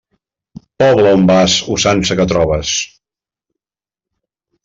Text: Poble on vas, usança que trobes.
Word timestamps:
Poble 0.83 1.11
on 1.17 1.25
vas, 1.31 1.57
usança 1.75 2.17
que 2.21 2.27
trobes. 2.33 2.73